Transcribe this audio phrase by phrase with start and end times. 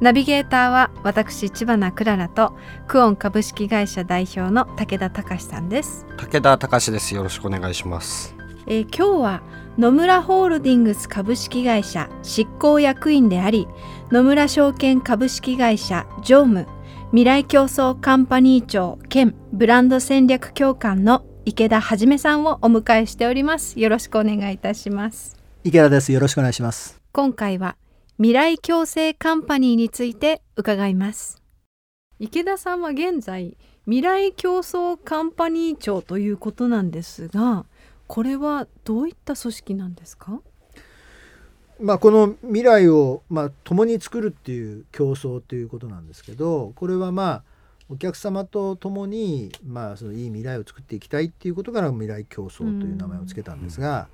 [0.00, 6.06] ナビゲーターは私千葉なクララとクオン株式会社代表の武田隆さんです。
[6.16, 7.16] 武田隆です。
[7.16, 8.36] よろしくお願いします。
[8.66, 9.42] えー今日は
[9.76, 13.66] 野村ホールディングス株式会社執行役員であり
[14.10, 16.66] 野村証券株式会社常務
[17.10, 23.80] 未来競争カンパニー長兼ブランド戦略協官の池田はじめさんをお迎えしております。
[23.80, 25.36] よろしくお願いいたします。
[25.64, 26.12] 池田です。
[26.12, 27.00] よろしくお願いします。
[27.12, 27.76] 今回は
[28.20, 31.40] 未来共生カンパニーについて伺います。
[32.18, 37.64] 池田さんは現在未来競争カンパニー長ということなんですが
[38.08, 40.40] これはどういった組織なんですか？
[41.80, 47.42] まあこの未来をまあ共に作るっていう競争ということなんですけど、これはまあ
[47.88, 54.08] お客様と共にまあそのいい未来を作っていきたいっていうことから未来競争という名前をつけたんですが、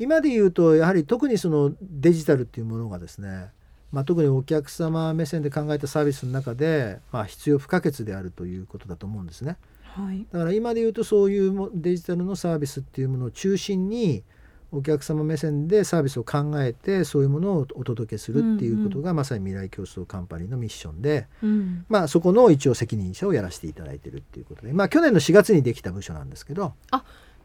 [0.00, 3.50] 今で言うとやはり特にそのデジタルっていうものがですね、
[3.92, 9.58] まあ特にお客様目線で考えたサービスの中でまあ必要不可欠であるということだと思うんですね。
[9.82, 10.26] はい。
[10.32, 14.24] だから今で言うとそういうもデジタルのサービスっていうものを中心に
[14.72, 26.72] お客様目線でサービスを考えてそういうものをお届けするっていうことがまさに未来競争カンパニーのミッションで、うん、まあ、そこの一応責任者をやらせていただいてるっていうことで、まあ、去年の4月にできた部署なんですけど、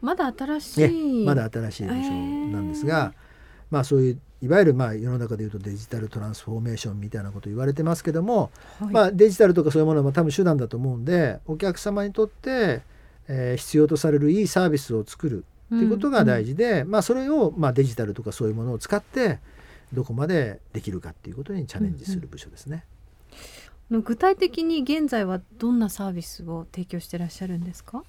[0.01, 1.95] まだ新しねい、まだ新しい部署
[2.51, 3.13] なんですが、
[3.71, 8.93] まあ、そういういわゆるまあ世の中でいうとデジタルトランスフォーメーションみたいなこと言われてますけども、はい。
[8.93, 12.81] まあ、デジタルとかそういうものは多分手段だと思うんでお客様にとって、
[13.27, 19.39] えー必要とされるいいサービスを作るっていうことが大事で、まあ、それを、まあ、デジタルとかそういうものを使って
[19.93, 22.83] どこまでできるかっていうことにチャレンジする部署ですね。
[23.89, 28.03] うん具体的に現在はどんなサービスを提供してらっしゃるんですか？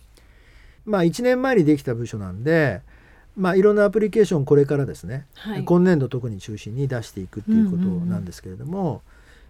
[0.87, 2.81] まあ、1年前にできた部署なんで、
[3.37, 5.65] まあ、いろんなアプリケーションこれからですね、はい。
[5.65, 9.03] 今年度特に中心に出していくっていうことなんですけれども、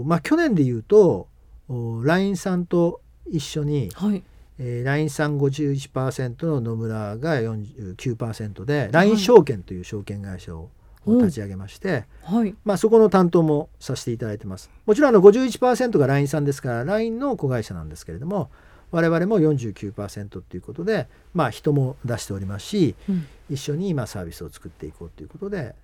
[0.03, 1.29] まあ、去年で言うと
[1.69, 4.23] お LINE さんと一緒に、はい。
[4.59, 10.71] えー、LINE さん51%の野村が49%で LINE 証券という証券会社を
[11.05, 12.55] うん立ち上げまして、はい。
[12.65, 14.71] まあ、そこの担当もさせていただいてます。
[14.87, 18.51] もちろんあの51%が LINE さんですから LINE の子会社なんですけれども
[18.93, 23.27] 我々も49%っていうことで、まあ、人も出しておりますしうん。
[23.51, 25.75] 一緒に今サービスを作っていこうということで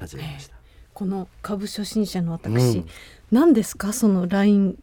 [0.00, 0.54] 立ち上げました。
[0.94, 2.86] この株初心者のう私、ん。
[3.32, 3.92] 何ですか？
[3.92, 4.76] その LINE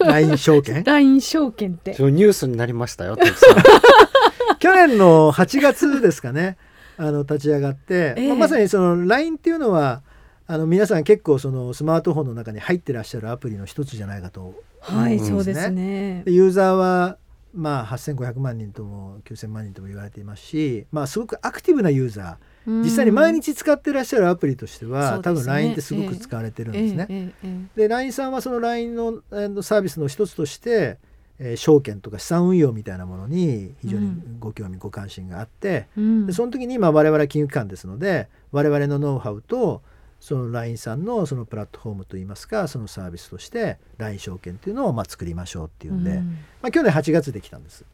[0.00, 0.82] LINE 証券？
[0.84, 1.90] LINE 証券って。
[1.92, 3.16] ニュースになりましたよ
[4.58, 6.56] 去年の8月ですかね
[6.98, 8.28] あの立ち上がって、ええ。
[8.28, 10.02] まあまさにその LINE っていうのは
[10.46, 14.54] あの皆さん結構そのスマートフォンの中に入ってらっしゃるアプリの一つじゃないかと
[14.86, 15.26] はい、うん。
[15.26, 16.22] そうですね。
[16.24, 17.18] でユーザーは
[17.54, 22.82] まあ8500万人とも9000万人とも言われていますし、まあ、すごくアクティブなユーザー。
[22.82, 27.06] 実際に毎日使ってらっしゃるアプリとしては、多分 LINE ってすごく使われてるんですね。
[27.08, 29.22] えええええで LINE さんはその LINE の
[29.62, 30.98] サービスの一つとして、
[31.38, 34.10] えー証券とか資産運用みたいなものに非常に
[34.40, 36.26] ご興味、ご関心があってえうん。
[36.26, 39.82] でその時に今我々は金融機関ですので我々のノウハウと
[40.20, 47.84] その LINE さんのそのプラットフォームといいますかそのサービスとして LINE 証券っていうのをまあ作りましょうっていうんで、うんまあ、去年8月できたんです。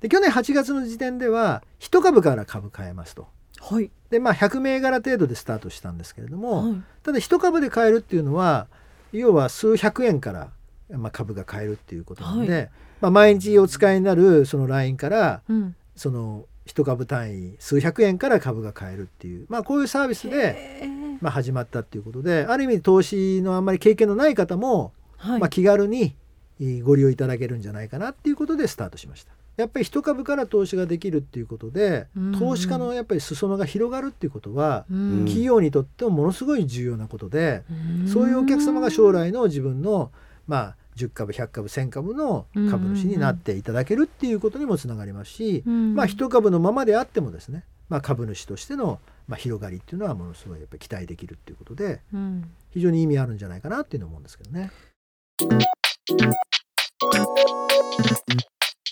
[0.00, 3.28] で去年8月の時点では1株から株買えますと。
[3.60, 3.90] はい。
[4.10, 6.82] でまあ100銘柄程度でスタートしたんですけれども、はい。
[7.02, 8.68] ただ1株で買えるっていうのは
[9.12, 10.50] 要は数百円から、
[10.90, 12.68] まあ、株が買えるっていうことなので、は
[13.00, 20.88] まあ、毎日お使いになるその LINE からうんその1株単位数百円から株が買えるっていう、まあ、こういうサービスで、
[21.20, 25.40] まあ、始まったっていうことである意味投資のあんまり経験のない方も、はい。
[25.40, 26.14] まあ、気軽に
[26.60, 29.32] えーご利用いただけるんじゃないかなっていうことでスタートしました。
[29.56, 32.34] やっぱり一株から投資ができるっていうことで、うん。
[32.34, 35.18] うん投資家のやっぱり裾野が広がるっていうことは、うん。
[35.24, 37.62] 企業にとってもものすごい重要なことで、
[38.04, 38.08] ん。
[38.08, 40.10] そういうお客様が将来の自分の
[40.46, 45.94] まあ10株100株1000株の株主になっていただけるっていうことにもつながりますし、うん。
[45.94, 48.98] まあ一株のままであってもですね、まあ、株主としての
[49.28, 52.50] まあ広がりっていうのはものすごいやっぱり期待できるっていうことでうん。
[52.70, 54.70] 非常に意味あるんじゃないかなっていうのを思うんですけどね。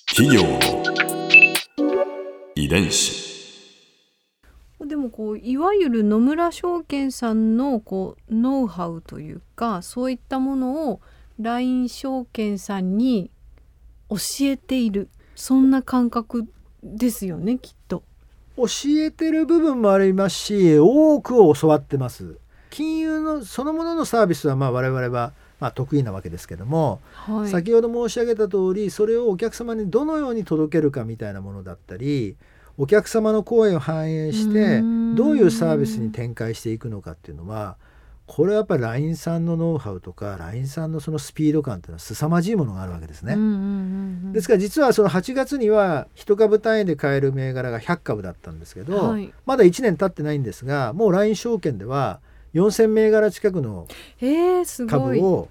[0.09, 0.61] 企業の
[2.55, 3.25] 遺伝子。
[4.87, 11.01] でもこういわゆる野村証券さんのこうノウハウというかそういったものを
[11.41, 13.31] LINE 証券さんに
[14.09, 15.09] 教えている。
[15.35, 16.47] そんな感覚
[16.83, 18.03] ですよねきっと。
[18.57, 18.67] 教
[18.99, 22.39] えてる部分もありますし多くを教わってます。
[22.71, 32.37] 金融のそのもののサービスはまあ我々はまあ得意なわけですけども、はい、先ほど申し上げた通りそれをお客様にどのように届けるかみたいなものだったり
[32.77, 35.15] お客様の声を反映してうん。
[35.15, 37.77] どういうサービスに展開していくのかっていうのは
[38.27, 43.35] これはやっぱり LINE さんのノウハウとか LINE さんのそのスピード感っていうのは凄まじいものがあるわけですね。
[43.35, 43.61] うんうんうんう
[44.31, 52.21] んですから実はその8月には1株単位で買える銘柄が100株だったんですけど、はいまだ1年経ってないんですがもう LINE 証券では
[52.55, 53.87] 4,000銘柄近くの。
[54.89, 55.49] 株を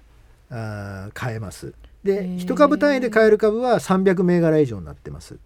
[0.50, 1.72] あー買えます。
[2.02, 5.38] でへー1株単位で買える株は300銘柄以上になってます。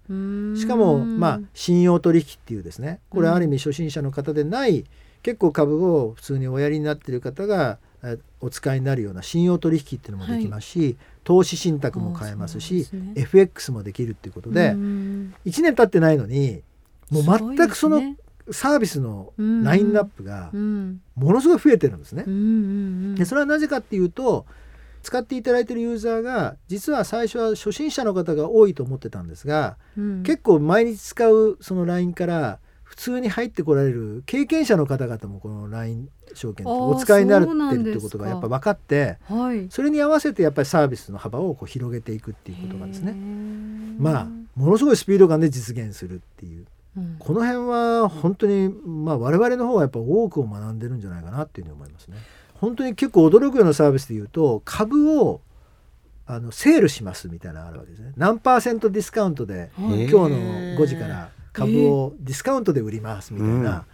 [0.57, 4.85] しかもまあ信用取引っていうですねこれうんある意味初心者の方でない
[5.23, 13.13] 結構株を普通におやりになっている方がえお使いになるような信用取引っていうのもできますし、投資信託も買えますしね。
[13.17, 15.35] FX もできるっていうことでうん。
[15.45, 16.63] 1年経ってないのに
[17.11, 18.01] もう全くその
[18.51, 19.65] サービスのうん。
[19.65, 21.01] ラインナップがうん。
[21.17, 22.25] ものすごい増えてるんですね。
[23.17, 24.47] でそれはなぜかっていうと
[25.03, 30.23] 使っていただいているユーザーが実は最初は初心者の方が多いと思ってたんですがうん。
[30.23, 39.69] 結構毎日使うその LINE から普通に入ってこられる経験者の方々もこの LINE 証券お使いになるってるってことがやっぱ分かってはい。
[39.71, 43.13] それに合わせてやっぱりサービスの幅をこう広げていくっていうことがですね。
[43.99, 44.27] まあ
[44.57, 46.67] ものすごいスピード感で実現するっていう。
[46.97, 47.17] うん。
[47.19, 52.17] この辺は本当にまあ我々の方はやっぱ多くを学んでるんじゃないかなっていうふうに思いますね。
[52.55, 55.43] 本当に結構驚くようなサービスで言うと株を
[56.27, 58.13] あのセールしますみたいなのがあるわけですね。
[58.17, 63.85] 何パーセントディスカウントで今日の5時から株をディスカウントで売りますみたいな、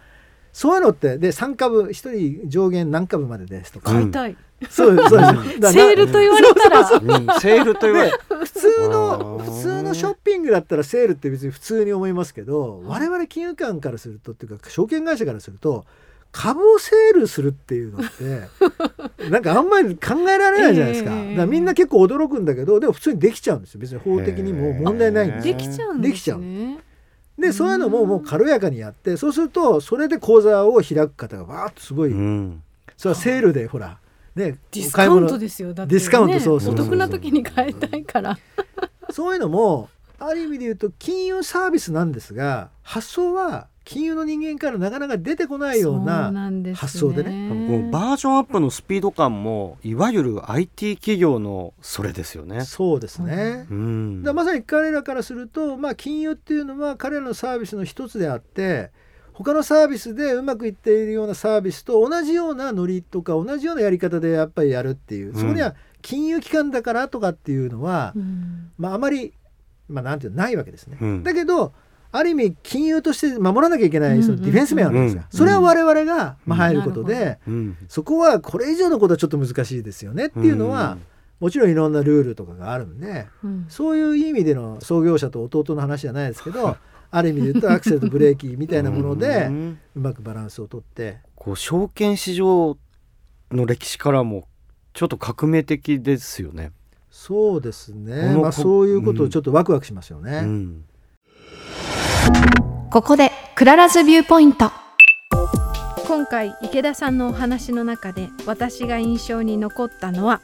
[0.53, 4.37] そういうのってで3株1人上限何株までですとか、買いたい。
[4.69, 5.19] そうそう
[5.59, 5.73] です。
[5.73, 6.79] セールと言われたら。
[6.79, 7.39] うん。
[7.41, 9.43] セールと言われ普通あのー。
[9.43, 15.85] 普通のショッピングだったらセールって別に普通に思いますけど我々金融機関からするとっていうか証券会社からすると
[16.31, 18.11] 株をセールするっていうのっ
[19.17, 21.29] て なんかあんまり考えられないじゃないですか,、ええ。
[21.31, 23.81] だからみんな結構驚くんだけどでも普通にできちゃうんですよ。
[23.81, 25.53] 別に法的にも問題ないんですよ。
[25.53, 26.09] できちゃうんですね。
[26.09, 26.41] できちゃう
[27.37, 32.61] でそういうのももう軽やかにやってそうするとそれで口座を開く方がわーっとすごい、うん
[32.97, 33.97] それはセールでほら
[34.35, 35.73] ねディスカウントですよ。
[35.73, 38.29] だってねディスカウントそうそうお得な時に買いたいから。
[38.29, 39.89] 物そういうのも
[40.19, 52.65] ある意味で言うと金融サービスなんですが発想は金融の人間からなかなか出てこないようななんですね発想でねもうバージョンアップのスピード感もいわゆる IT 企業のそれですよね。
[52.65, 53.67] そうですね。
[53.69, 58.91] うんだまさに彼らからすると、まあ、金融っていうのは彼らのサービスの一つであって
[59.33, 69.33] 他のサービスでうまくいっているようなサービスと同じようなノリとか同じようなやり方でやっぱりやるっていう、うんそこには金融機関だからとかっていうのは、うんまあ、あまり、
[69.89, 70.97] まあ、なんていうのないわけですね。
[71.01, 71.73] うんだけど
[72.11, 77.77] ある意味金融として守らなきゃいけないそのディフェンス面あるんですが、うんそれは我々が、まあ、入ることうんで、うん。
[77.89, 80.97] そこはこれ以上のことはちょっと難しいですよねっていうのは、
[81.39, 83.27] もちろんいろんなルールとかがあるんで。
[83.43, 83.65] うん。
[83.67, 86.77] そういう意味での創業者と弟の話じゃないですけど
[87.11, 89.49] ある意味で言うとアクセルとブレーキみたいなもので
[89.95, 91.19] うまくバランスをとって。
[91.35, 92.77] こう証券市場
[93.51, 94.47] の歴史からも
[94.93, 96.71] ちょっと革命的ですよね。
[97.11, 100.43] そうですね、まあ、そういうことをちょっとワクワクしますよね。
[102.95, 104.71] ここで Clara's Viewpoint。
[106.07, 110.41] 今回池田さんのお話の中で私が印象に残ったのは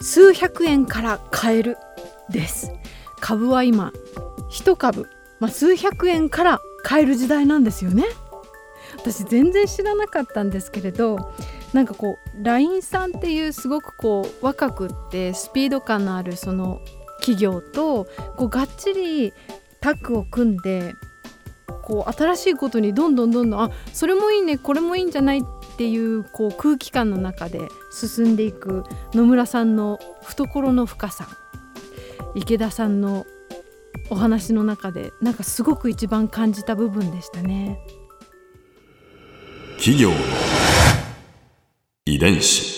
[0.00, 1.76] 数百円から買える
[2.30, 2.72] です。
[3.20, 3.92] 株は今
[4.48, 5.06] 一株、
[5.38, 8.04] まあ、数百円から買える時代なんですよね。
[8.96, 11.18] 私全然知らなかったんですけれど
[11.74, 16.80] なんかこう LINE さんっていうすごくこう若くってスピード感のあるその
[17.20, 19.34] 企業とこうがっちり
[19.80, 20.94] タッグを組んで
[21.82, 25.42] こう新しいことにどんどんどんどんあそれもいいねこれもいいんじゃないっ
[25.76, 31.28] ていうこう空気感の中で進んでいく野村さんの懐の深さ
[32.34, 33.26] 池田さんの
[34.10, 37.78] お話の中でなんかすごく一番感じた部分でしたね。
[39.78, 40.10] 企業
[42.06, 42.77] 遺伝子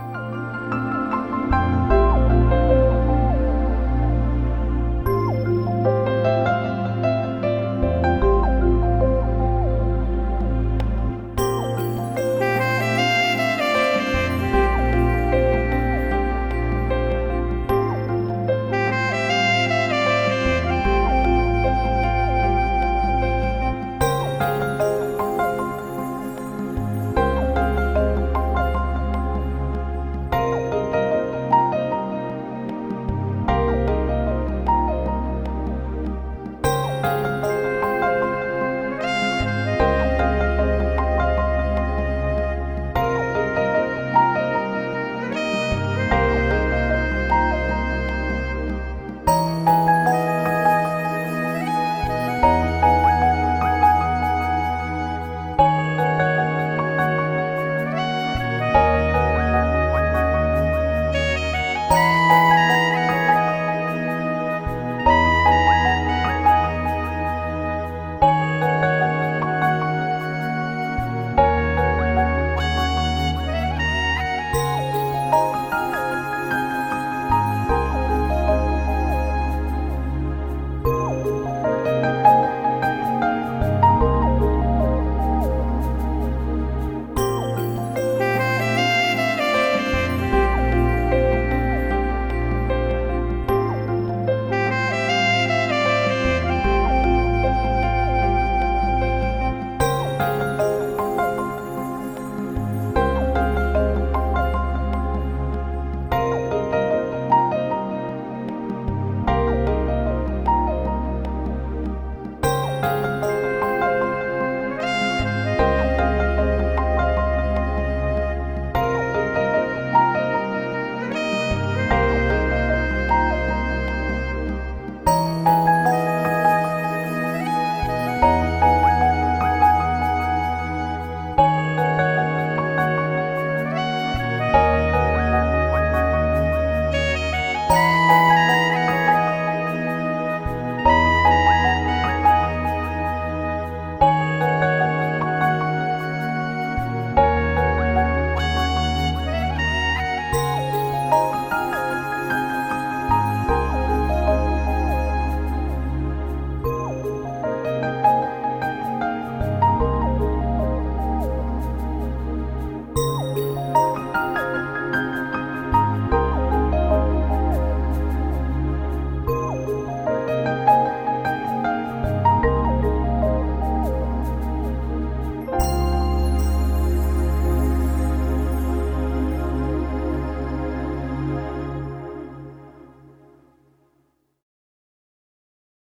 [37.01, 37.40] Bye.